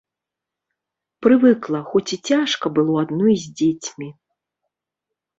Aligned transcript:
Прывыкла, 1.25 1.81
хоць 1.89 2.13
і 2.17 2.17
цяжка 2.31 2.65
было 2.77 2.95
адной 3.03 3.35
з 3.43 3.53
дзецьмі. 3.61 4.09